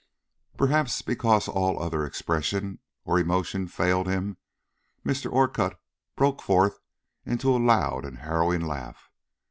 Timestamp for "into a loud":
7.23-8.03